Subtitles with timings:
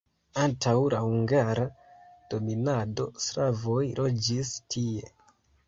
[0.43, 1.67] Antaŭ la hungara
[2.33, 5.17] dominado slavoj loĝis tie.